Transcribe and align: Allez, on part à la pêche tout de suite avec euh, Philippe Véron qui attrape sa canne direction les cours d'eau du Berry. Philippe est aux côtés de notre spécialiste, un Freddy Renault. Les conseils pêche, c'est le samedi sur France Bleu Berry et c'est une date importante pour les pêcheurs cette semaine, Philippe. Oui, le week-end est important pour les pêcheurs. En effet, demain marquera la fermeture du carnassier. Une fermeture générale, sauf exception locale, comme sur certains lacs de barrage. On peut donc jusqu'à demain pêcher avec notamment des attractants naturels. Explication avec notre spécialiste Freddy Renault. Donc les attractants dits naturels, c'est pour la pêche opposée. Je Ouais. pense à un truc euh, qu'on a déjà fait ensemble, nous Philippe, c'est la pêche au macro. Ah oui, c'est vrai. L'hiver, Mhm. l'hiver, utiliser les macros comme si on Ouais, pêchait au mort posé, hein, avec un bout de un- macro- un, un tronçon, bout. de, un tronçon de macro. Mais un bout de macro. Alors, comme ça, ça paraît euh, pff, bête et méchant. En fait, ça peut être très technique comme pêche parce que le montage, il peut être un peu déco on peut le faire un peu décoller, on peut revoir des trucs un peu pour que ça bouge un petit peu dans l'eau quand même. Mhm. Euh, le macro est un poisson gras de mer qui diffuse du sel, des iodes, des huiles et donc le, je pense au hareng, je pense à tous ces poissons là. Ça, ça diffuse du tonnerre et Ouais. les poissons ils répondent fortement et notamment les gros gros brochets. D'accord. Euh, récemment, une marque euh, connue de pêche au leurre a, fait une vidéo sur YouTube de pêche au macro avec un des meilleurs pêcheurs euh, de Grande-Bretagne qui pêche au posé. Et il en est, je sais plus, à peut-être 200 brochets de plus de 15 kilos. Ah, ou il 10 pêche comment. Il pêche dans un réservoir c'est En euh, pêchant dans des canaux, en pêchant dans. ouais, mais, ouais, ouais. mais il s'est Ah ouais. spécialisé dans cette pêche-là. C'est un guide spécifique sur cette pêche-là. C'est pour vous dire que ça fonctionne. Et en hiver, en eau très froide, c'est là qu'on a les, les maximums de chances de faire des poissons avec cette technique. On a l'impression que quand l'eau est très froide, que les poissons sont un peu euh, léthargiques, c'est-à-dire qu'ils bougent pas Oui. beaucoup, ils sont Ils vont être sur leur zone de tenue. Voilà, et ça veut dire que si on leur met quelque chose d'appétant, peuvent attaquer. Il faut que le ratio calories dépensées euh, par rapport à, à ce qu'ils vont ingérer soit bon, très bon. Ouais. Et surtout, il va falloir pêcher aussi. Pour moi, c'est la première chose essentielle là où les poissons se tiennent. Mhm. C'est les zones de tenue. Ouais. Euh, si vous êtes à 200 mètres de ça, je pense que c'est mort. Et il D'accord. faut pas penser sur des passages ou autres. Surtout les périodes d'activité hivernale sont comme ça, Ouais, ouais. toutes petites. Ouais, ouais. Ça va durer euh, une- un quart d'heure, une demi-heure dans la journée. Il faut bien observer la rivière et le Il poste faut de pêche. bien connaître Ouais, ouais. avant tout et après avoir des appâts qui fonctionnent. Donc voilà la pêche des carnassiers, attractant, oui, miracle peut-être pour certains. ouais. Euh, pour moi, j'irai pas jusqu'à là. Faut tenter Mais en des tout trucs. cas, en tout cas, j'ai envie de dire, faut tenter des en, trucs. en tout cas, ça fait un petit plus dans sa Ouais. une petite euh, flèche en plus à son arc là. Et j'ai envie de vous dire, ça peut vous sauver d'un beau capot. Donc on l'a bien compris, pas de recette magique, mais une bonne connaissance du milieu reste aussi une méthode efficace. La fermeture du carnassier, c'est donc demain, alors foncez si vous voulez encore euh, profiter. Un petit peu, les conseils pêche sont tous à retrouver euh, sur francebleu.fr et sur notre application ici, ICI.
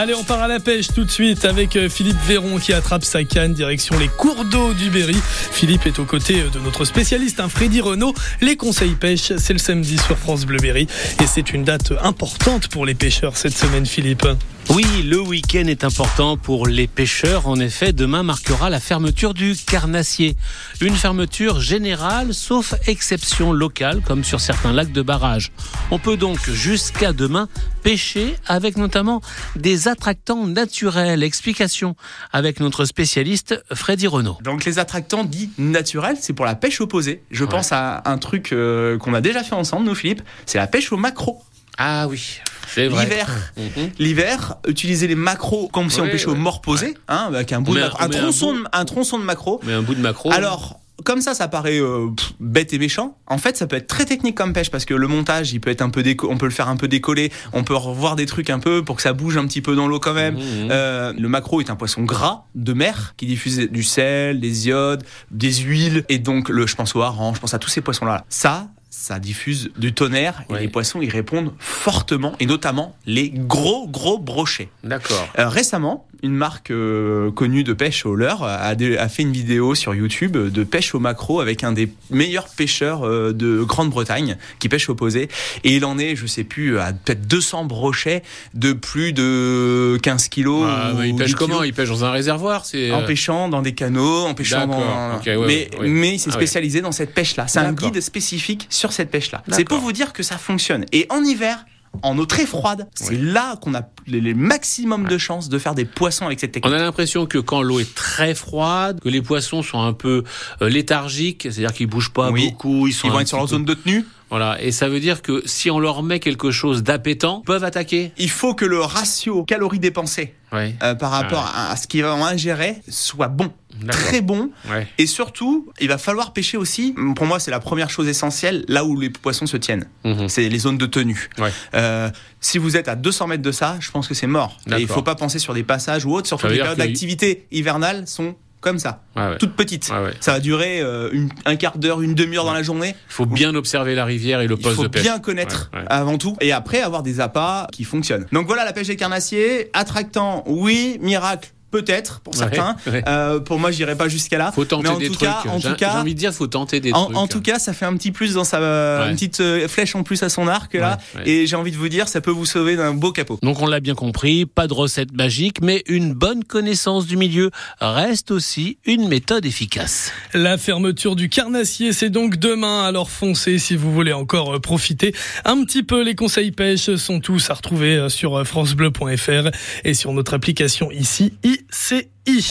Allez, 0.00 0.14
on 0.14 0.24
part 0.24 0.40
à 0.40 0.48
la 0.48 0.60
pêche 0.60 0.86
tout 0.94 1.04
de 1.04 1.10
suite 1.10 1.44
avec 1.44 1.76
euh, 1.76 1.90
Philippe 1.90 2.16
Véron 2.26 2.56
qui 2.56 2.72
attrape 2.72 3.04
sa 3.04 3.22
canne 3.22 3.52
direction 3.52 3.98
les 3.98 4.08
cours 4.08 4.46
d'eau 4.46 4.72
du 4.72 4.88
Berry. 4.88 5.14
Philippe 5.52 5.84
est 5.84 5.98
aux 5.98 6.06
côtés 6.06 6.42
de 6.42 6.58
notre 6.58 6.86
spécialiste, 6.86 7.38
un 7.38 7.50
Freddy 7.50 7.82
Renault. 7.82 8.14
Les 8.40 8.56
conseils 8.56 8.94
pêche, 8.94 9.34
c'est 9.36 9.52
le 9.52 9.58
samedi 9.58 9.98
sur 9.98 10.16
France 10.16 10.46
Bleu 10.46 10.56
Berry 10.56 10.86
et 11.22 11.26
c'est 11.26 11.52
une 11.52 11.64
date 11.64 11.92
importante 12.02 12.68
pour 12.68 12.86
les 12.86 12.94
pêcheurs 12.94 13.36
cette 13.36 13.54
semaine, 13.54 13.84
Philippe. 13.84 14.26
Oui, 14.72 14.84
le 15.04 15.20
week-end 15.20 15.66
est 15.66 15.82
important 15.82 16.36
pour 16.36 16.68
les 16.68 16.86
pêcheurs. 16.86 17.48
En 17.48 17.58
effet, 17.58 17.92
demain 17.92 18.22
marquera 18.22 18.70
la 18.70 18.78
fermeture 18.78 19.34
du 19.34 19.56
carnassier. 19.56 20.36
Une 20.80 20.94
fermeture 20.94 21.60
générale, 21.60 22.32
sauf 22.32 22.74
exception 22.86 23.52
locale, 23.52 24.00
comme 24.06 24.22
sur 24.22 24.40
certains 24.40 24.72
lacs 24.72 24.92
de 24.92 25.02
barrage. 25.02 25.50
On 25.90 25.98
peut 25.98 26.16
donc 26.16 26.48
jusqu'à 26.48 27.12
demain 27.12 27.48
pêcher 27.82 28.36
avec 28.46 28.76
notamment 28.76 29.20
des 29.56 29.88
attractants 29.88 30.46
naturels. 30.46 31.24
Explication 31.24 31.96
avec 32.32 32.60
notre 32.60 32.84
spécialiste 32.84 33.60
Freddy 33.74 34.06
Renault. 34.06 34.38
Donc 34.44 34.64
les 34.64 34.78
attractants 34.78 35.24
dits 35.24 35.50
naturels, 35.58 36.16
c'est 36.20 36.32
pour 36.32 36.44
la 36.46 36.54
pêche 36.54 36.80
opposée. 36.80 37.24
Je 37.32 37.42
Ouais. 37.42 37.50
pense 37.50 37.72
à 37.72 38.02
un 38.04 38.18
truc 38.18 38.52
euh, 38.52 38.98
qu'on 38.98 39.14
a 39.14 39.20
déjà 39.20 39.42
fait 39.42 39.54
ensemble, 39.56 39.86
nous 39.86 39.94
Philippe, 39.96 40.22
c'est 40.46 40.58
la 40.58 40.68
pêche 40.68 40.92
au 40.92 40.96
macro. 40.96 41.42
Ah 41.82 42.06
oui, 42.08 42.40
c'est 42.68 42.88
vrai. 42.88 43.04
L'hiver, 43.06 43.28
Mhm. 43.56 43.90
l'hiver, 43.98 44.54
utiliser 44.68 45.06
les 45.06 45.14
macros 45.14 45.68
comme 45.72 45.88
si 45.88 45.98
on 46.00 46.04
Ouais, 46.04 46.10
pêchait 46.10 46.26
au 46.28 46.34
mort 46.34 46.60
posé, 46.60 46.94
hein, 47.08 47.24
avec 47.28 47.52
un 47.54 47.62
bout 47.62 47.74
de 47.74 47.80
un- 47.80 47.84
macro- 47.88 48.02
un, 48.02 48.04
un 48.04 48.08
tronçon, 48.10 48.52
bout. 48.52 48.58
de, 48.62 48.68
un 48.72 48.84
tronçon 48.84 49.18
de 49.18 49.24
macro. 49.24 49.60
Mais 49.64 49.72
un 49.72 49.80
bout 49.82 49.94
de 49.94 50.00
macro. 50.02 50.30
Alors, 50.30 50.78
comme 51.04 51.22
ça, 51.22 51.32
ça 51.32 51.48
paraît 51.48 51.80
euh, 51.80 52.08
pff, 52.14 52.32
bête 52.38 52.74
et 52.74 52.78
méchant. 52.78 53.16
En 53.26 53.38
fait, 53.38 53.56
ça 53.56 53.66
peut 53.66 53.76
être 53.76 53.86
très 53.86 54.04
technique 54.04 54.34
comme 54.36 54.52
pêche 54.52 54.70
parce 54.70 54.84
que 54.84 54.92
le 54.92 55.06
montage, 55.08 55.54
il 55.54 55.60
peut 55.60 55.70
être 55.70 55.80
un 55.80 55.88
peu 55.88 56.02
déco 56.02 56.28
on 56.30 56.36
peut 56.36 56.44
le 56.44 56.52
faire 56.52 56.68
un 56.68 56.76
peu 56.76 56.88
décoller, 56.88 57.32
on 57.54 57.64
peut 57.64 57.74
revoir 57.74 58.14
des 58.16 58.26
trucs 58.26 58.50
un 58.50 58.58
peu 58.58 58.84
pour 58.84 58.96
que 58.96 59.02
ça 59.02 59.14
bouge 59.14 59.38
un 59.38 59.46
petit 59.46 59.62
peu 59.62 59.74
dans 59.74 59.88
l'eau 59.88 59.98
quand 59.98 60.12
même. 60.12 60.34
Mhm. 60.34 60.68
Euh, 60.70 61.14
le 61.16 61.28
macro 61.28 61.62
est 61.62 61.70
un 61.70 61.76
poisson 61.76 62.02
gras 62.02 62.42
de 62.54 62.74
mer 62.74 63.14
qui 63.16 63.24
diffuse 63.24 63.56
du 63.70 63.82
sel, 63.82 64.38
des 64.40 64.68
iodes, 64.68 65.02
des 65.30 65.54
huiles 65.54 66.04
et 66.10 66.18
donc 66.18 66.50
le, 66.50 66.66
je 66.66 66.76
pense 66.76 66.94
au 66.94 67.00
hareng, 67.00 67.32
je 67.34 67.40
pense 67.40 67.54
à 67.54 67.58
tous 67.58 67.70
ces 67.70 67.80
poissons 67.80 68.04
là. 68.04 68.26
Ça, 68.28 68.66
ça 68.90 69.20
diffuse 69.20 69.70
du 69.78 69.94
tonnerre 69.94 70.42
et 70.48 70.52
Ouais. 70.52 70.60
les 70.60 70.68
poissons 70.68 71.00
ils 71.00 71.10
répondent 71.10 71.52
fortement 71.58 72.34
et 72.40 72.46
notamment 72.46 72.96
les 73.06 73.30
gros 73.30 73.86
gros 73.88 74.18
brochets. 74.18 74.68
D'accord. 74.82 75.28
Euh, 75.38 75.48
récemment, 75.48 76.06
une 76.22 76.34
marque 76.34 76.70
euh, 76.70 77.30
connue 77.30 77.64
de 77.64 77.72
pêche 77.72 78.06
au 78.06 78.14
leurre 78.14 78.42
a, 78.42 78.74
fait 79.08 79.22
une 79.22 79.32
vidéo 79.32 79.74
sur 79.74 79.94
YouTube 79.94 80.36
de 80.36 80.64
pêche 80.64 80.94
au 80.94 81.00
macro 81.00 81.40
avec 81.40 81.64
un 81.64 81.72
des 81.72 81.92
meilleurs 82.10 82.48
pêcheurs 82.48 83.06
euh, 83.06 83.32
de 83.32 83.62
Grande-Bretagne 83.62 84.36
qui 84.58 84.68
pêche 84.68 84.88
au 84.88 84.94
posé. 84.94 85.28
Et 85.64 85.76
il 85.76 85.84
en 85.84 85.98
est, 85.98 86.16
je 86.16 86.26
sais 86.26 86.44
plus, 86.44 86.78
à 86.78 86.92
peut-être 86.92 87.26
200 87.26 87.64
brochets 87.64 88.22
de 88.54 88.72
plus 88.72 89.12
de 89.12 89.98
15 90.02 90.28
kilos. 90.28 90.64
Ah, 90.66 90.92
ou 90.94 91.02
il 91.02 91.14
10 91.14 91.22
pêche 91.22 91.34
comment. 91.34 91.62
Il 91.62 91.72
pêche 91.72 91.88
dans 91.88 92.04
un 92.04 92.10
réservoir 92.10 92.64
c'est 92.64 92.90
En 92.90 93.02
euh, 93.02 93.06
pêchant 93.06 93.48
dans 93.48 93.62
des 93.62 93.72
canaux, 93.72 94.26
en 94.26 94.34
pêchant 94.34 94.66
dans. 94.66 94.78
ouais, 94.78 95.20
mais, 95.24 95.36
ouais, 95.36 95.70
ouais. 95.80 95.88
mais 95.88 96.14
il 96.14 96.18
s'est 96.18 96.30
Ah 96.30 96.36
ouais. 96.36 96.40
spécialisé 96.40 96.80
dans 96.80 96.92
cette 96.92 97.14
pêche-là. 97.14 97.48
C'est 97.48 97.60
un 97.60 97.72
guide 97.72 98.00
spécifique 98.00 98.66
sur 98.70 98.92
cette 98.92 99.10
pêche-là. 99.10 99.42
C'est 99.50 99.64
pour 99.64 99.78
vous 99.78 99.92
dire 99.92 100.12
que 100.12 100.22
ça 100.22 100.38
fonctionne. 100.38 100.84
Et 100.92 101.06
en 101.10 101.22
hiver, 101.24 101.64
en 102.02 102.16
eau 102.18 102.24
très 102.26 102.46
froide, 102.46 102.88
c'est 102.94 103.16
là 103.20 103.56
qu'on 103.60 103.74
a 103.74 103.82
les, 104.06 104.20
les 104.20 104.32
maximums 104.34 105.06
de 105.08 105.18
chances 105.18 105.48
de 105.48 105.58
faire 105.58 105.74
des 105.74 105.84
poissons 105.84 106.24
avec 106.26 106.38
cette 106.40 106.52
technique. 106.52 106.72
On 106.72 106.76
a 106.76 106.80
l'impression 106.80 107.26
que 107.26 107.38
quand 107.38 107.62
l'eau 107.62 107.80
est 107.80 107.94
très 107.94 108.34
froide, 108.34 109.00
que 109.00 109.08
les 109.08 109.22
poissons 109.22 109.62
sont 109.62 109.80
un 109.82 109.92
peu 109.92 110.22
euh, 110.62 110.68
léthargiques, 110.68 111.42
c'est-à-dire 111.50 111.72
qu'ils 111.72 111.88
bougent 111.88 112.12
pas 112.12 112.30
Oui. 112.30 112.50
beaucoup, 112.50 112.86
ils 112.86 112.92
sont 112.92 113.08
Ils 113.08 113.12
vont 113.12 113.20
être 113.20 113.28
sur 113.28 113.38
leur 113.38 113.48
zone 113.48 113.64
de 113.64 113.74
tenue. 113.74 114.04
Voilà, 114.30 114.62
et 114.62 114.70
ça 114.70 114.88
veut 114.88 115.00
dire 115.00 115.22
que 115.22 115.42
si 115.44 115.70
on 115.70 115.80
leur 115.80 116.02
met 116.02 116.20
quelque 116.20 116.52
chose 116.52 116.82
d'appétant, 116.84 117.42
peuvent 117.44 117.64
attaquer. 117.64 118.12
Il 118.16 118.30
faut 118.30 118.54
que 118.54 118.64
le 118.64 118.80
ratio 118.80 119.44
calories 119.44 119.80
dépensées 119.80 120.34
euh, 120.52 120.94
par 120.94 121.10
rapport 121.10 121.50
à, 121.54 121.70
à 121.72 121.76
ce 121.76 121.86
qu'ils 121.86 122.04
vont 122.04 122.24
ingérer 122.24 122.76
soit 122.88 123.28
bon, 123.28 123.52
très 123.88 124.20
bon. 124.20 124.50
Ouais. 124.68 124.86
Et 124.98 125.06
surtout, 125.06 125.68
il 125.80 125.88
va 125.88 125.98
falloir 125.98 126.32
pêcher 126.32 126.56
aussi. 126.56 126.94
Pour 127.16 127.26
moi, 127.26 127.40
c'est 127.40 127.50
la 127.50 127.60
première 127.60 127.90
chose 127.90 128.08
essentielle 128.08 128.64
là 128.68 128.84
où 128.84 128.98
les 128.98 129.10
poissons 129.10 129.46
se 129.46 129.56
tiennent. 129.56 129.86
Mhm. 130.04 130.28
C'est 130.28 130.48
les 130.48 130.58
zones 130.58 130.78
de 130.78 130.86
tenue. 130.86 131.28
Ouais. 131.38 131.52
Euh, 131.74 132.10
si 132.40 132.58
vous 132.58 132.76
êtes 132.76 132.88
à 132.88 132.94
200 132.96 133.26
mètres 133.26 133.42
de 133.42 133.52
ça, 133.52 133.76
je 133.80 133.90
pense 133.90 134.06
que 134.08 134.14
c'est 134.14 134.26
mort. 134.26 134.56
Et 134.58 134.70
il 134.70 134.70
D'accord. 134.70 134.96
faut 134.96 135.02
pas 135.02 135.14
penser 135.16 135.38
sur 135.38 135.54
des 135.54 135.64
passages 135.64 136.04
ou 136.04 136.14
autres. 136.14 136.28
Surtout 136.28 136.46
les 136.46 136.58
périodes 136.58 136.78
d'activité 136.78 137.46
hivernale 137.50 138.06
sont 138.06 138.34
comme 138.60 138.78
ça, 138.78 139.02
Ouais, 139.16 139.22
ouais. 139.28 139.38
toutes 139.38 139.56
petites. 139.56 139.88
Ouais, 139.90 140.02
ouais. 140.04 140.14
Ça 140.20 140.32
va 140.32 140.40
durer 140.40 140.80
euh, 140.80 141.08
une- 141.12 141.30
un 141.46 141.56
quart 141.56 141.78
d'heure, 141.78 142.02
une 142.02 142.14
demi-heure 142.14 142.44
dans 142.44 142.52
la 142.52 142.62
journée. 142.62 142.94
Il 143.08 143.12
faut 143.12 143.26
bien 143.26 143.54
observer 143.54 143.94
la 143.94 144.04
rivière 144.04 144.40
et 144.40 144.46
le 144.46 144.56
Il 144.56 144.62
poste 144.62 144.76
faut 144.76 144.82
de 144.82 144.88
pêche. 144.88 145.02
bien 145.02 145.18
connaître 145.18 145.70
Ouais, 145.72 145.80
ouais. 145.80 145.86
avant 145.88 146.18
tout 146.18 146.36
et 146.40 146.52
après 146.52 146.80
avoir 146.80 147.02
des 147.02 147.20
appâts 147.20 147.66
qui 147.72 147.84
fonctionnent. 147.84 148.26
Donc 148.32 148.46
voilà 148.46 148.64
la 148.64 148.72
pêche 148.72 148.88
des 148.88 148.96
carnassiers, 148.96 149.70
attractant, 149.72 150.44
oui, 150.46 150.98
miracle 151.00 151.50
peut-être 151.70 152.20
pour 152.20 152.34
certains. 152.34 152.76
ouais. 152.86 153.02
Euh, 153.08 153.40
pour 153.40 153.58
moi, 153.58 153.70
j'irai 153.70 153.96
pas 153.96 154.08
jusqu'à 154.08 154.38
là. 154.38 154.52
Faut 154.52 154.64
tenter 154.64 154.82
Mais 154.84 154.88
en 154.94 154.98
des 154.98 155.06
tout 155.08 155.14
trucs. 155.14 155.28
cas, 155.28 155.42
en 155.48 155.60
tout 155.60 155.74
cas, 155.74 155.90
j'ai 155.92 155.98
envie 155.98 156.14
de 156.14 156.18
dire, 156.18 156.32
faut 156.32 156.46
tenter 156.46 156.80
des 156.80 156.92
en, 156.92 157.04
trucs. 157.06 157.16
en 157.16 157.26
tout 157.26 157.40
cas, 157.40 157.58
ça 157.58 157.72
fait 157.72 157.84
un 157.86 157.94
petit 157.96 158.10
plus 158.12 158.34
dans 158.34 158.44
sa 158.44 158.60
Ouais. 158.60 159.08
une 159.10 159.14
petite 159.14 159.40
euh, 159.40 159.68
flèche 159.68 159.94
en 159.94 160.02
plus 160.02 160.22
à 160.22 160.28
son 160.28 160.46
arc 160.46 160.74
là. 160.74 160.98
Et 161.24 161.46
j'ai 161.46 161.56
envie 161.56 161.70
de 161.72 161.76
vous 161.76 161.88
dire, 161.88 162.08
ça 162.08 162.20
peut 162.20 162.30
vous 162.30 162.44
sauver 162.46 162.76
d'un 162.76 162.92
beau 162.94 163.10
capot. 163.12 163.38
Donc 163.42 163.60
on 163.62 163.66
l'a 163.66 163.80
bien 163.80 163.94
compris, 163.94 164.44
pas 164.46 164.66
de 164.66 164.74
recette 164.74 165.12
magique, 165.12 165.62
mais 165.62 165.82
une 165.86 166.12
bonne 166.12 166.44
connaissance 166.44 167.06
du 167.06 167.16
milieu 167.16 167.50
reste 167.80 168.30
aussi 168.30 168.78
une 168.84 169.08
méthode 169.08 169.46
efficace. 169.46 170.12
La 170.34 170.58
fermeture 170.58 171.16
du 171.16 171.28
carnassier, 171.28 171.92
c'est 171.92 172.10
donc 172.10 172.36
demain, 172.36 172.82
alors 172.84 173.10
foncez 173.10 173.58
si 173.58 173.76
vous 173.76 173.92
voulez 173.92 174.12
encore 174.12 174.56
euh, 174.56 174.58
profiter. 174.58 175.14
Un 175.44 175.64
petit 175.64 175.82
peu, 175.82 176.02
les 176.02 176.14
conseils 176.14 176.50
pêche 176.52 176.94
sont 176.96 177.20
tous 177.20 177.50
à 177.50 177.54
retrouver 177.54 177.96
euh, 177.96 178.08
sur 178.08 178.46
francebleu.fr 178.46 179.50
et 179.84 179.94
sur 179.94 180.12
notre 180.12 180.34
application 180.34 180.90
ici, 180.90 181.32
ICI. 181.70 182.08